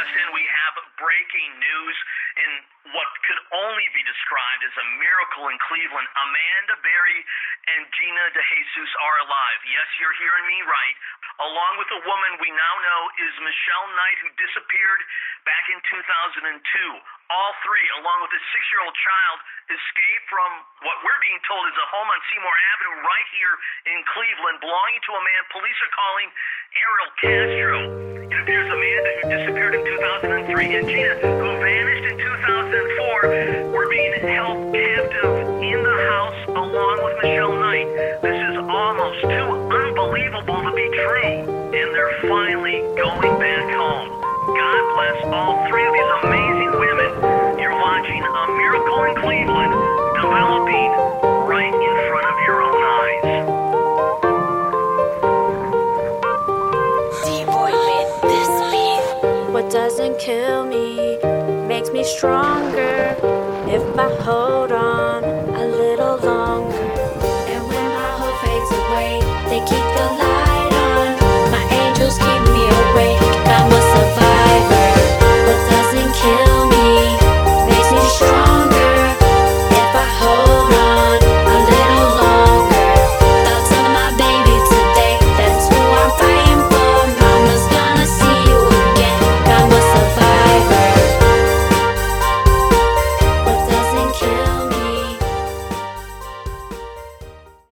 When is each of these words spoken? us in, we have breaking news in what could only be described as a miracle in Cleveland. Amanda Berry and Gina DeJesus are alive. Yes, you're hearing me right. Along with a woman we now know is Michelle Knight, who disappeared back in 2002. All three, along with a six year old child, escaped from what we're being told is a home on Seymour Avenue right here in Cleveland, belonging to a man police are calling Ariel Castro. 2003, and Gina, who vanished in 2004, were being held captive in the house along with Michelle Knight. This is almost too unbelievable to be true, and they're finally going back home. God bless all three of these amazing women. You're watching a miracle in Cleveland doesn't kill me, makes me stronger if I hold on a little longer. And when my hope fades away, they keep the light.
us 0.00 0.10
in, 0.16 0.26
we 0.32 0.44
have 0.48 0.74
breaking 0.96 1.50
news 1.60 1.96
in 2.40 2.50
what 2.96 3.08
could 3.28 3.40
only 3.52 3.86
be 3.92 4.02
described 4.08 4.62
as 4.64 4.74
a 4.74 4.86
miracle 4.98 5.52
in 5.52 5.56
Cleveland. 5.68 6.08
Amanda 6.16 6.76
Berry 6.80 7.20
and 7.76 7.84
Gina 7.92 8.24
DeJesus 8.32 8.90
are 9.04 9.16
alive. 9.28 9.60
Yes, 9.68 9.88
you're 10.00 10.16
hearing 10.16 10.46
me 10.48 10.58
right. 10.64 10.96
Along 11.44 11.72
with 11.76 11.90
a 11.92 12.00
woman 12.08 12.32
we 12.40 12.50
now 12.50 12.74
know 12.80 13.00
is 13.20 13.32
Michelle 13.44 13.88
Knight, 13.92 14.18
who 14.24 14.28
disappeared 14.40 15.00
back 15.44 15.64
in 15.68 15.78
2002. 15.92 16.56
All 17.30 17.52
three, 17.62 17.86
along 18.00 18.26
with 18.26 18.32
a 18.34 18.42
six 18.50 18.62
year 18.74 18.82
old 18.82 18.96
child, 18.96 19.38
escaped 19.70 20.26
from 20.32 20.50
what 20.82 20.96
we're 21.04 21.20
being 21.22 21.40
told 21.46 21.62
is 21.68 21.76
a 21.78 21.88
home 21.94 22.08
on 22.10 22.20
Seymour 22.32 22.56
Avenue 22.74 22.96
right 23.06 23.28
here 23.36 23.54
in 23.92 23.98
Cleveland, 24.10 24.56
belonging 24.64 25.00
to 25.04 25.12
a 25.14 25.22
man 25.22 25.42
police 25.52 25.78
are 25.84 25.94
calling 25.94 26.28
Ariel 26.74 27.10
Castro. 27.20 28.39
2003, 30.20 30.76
and 30.76 30.86
Gina, 30.86 31.14
who 31.16 31.48
vanished 31.64 32.12
in 32.12 32.18
2004, 32.18 33.72
were 33.72 33.88
being 33.88 34.12
held 34.20 34.68
captive 34.68 35.48
in 35.64 35.80
the 35.80 35.96
house 36.12 36.36
along 36.48 37.00
with 37.04 37.16
Michelle 37.24 37.56
Knight. 37.56 37.88
This 38.20 38.36
is 38.36 38.56
almost 38.68 39.20
too 39.22 39.48
unbelievable 39.72 40.60
to 40.60 40.72
be 40.76 40.88
true, 40.92 41.72
and 41.72 41.88
they're 41.96 42.20
finally 42.20 42.84
going 43.00 43.32
back 43.40 43.64
home. 43.72 44.12
God 44.44 44.82
bless 44.92 45.24
all 45.32 45.56
three 45.72 45.88
of 45.88 45.92
these 45.96 46.12
amazing 46.20 46.72
women. 46.76 47.56
You're 47.56 47.80
watching 47.80 48.20
a 48.20 48.44
miracle 48.60 49.04
in 49.04 49.14
Cleveland 49.24 49.79
doesn't 59.70 60.18
kill 60.18 60.66
me, 60.66 61.16
makes 61.68 61.90
me 61.90 62.02
stronger 62.02 63.14
if 63.68 63.82
I 63.96 64.12
hold 64.20 64.72
on 64.72 65.22
a 65.22 65.64
little 65.64 66.16
longer. 66.16 66.74
And 66.74 67.62
when 67.68 67.88
my 67.94 68.10
hope 68.18 68.40
fades 68.42 68.70
away, 68.82 69.20
they 69.48 69.60
keep 69.60 69.86
the 69.96 70.16
light. 70.18 70.29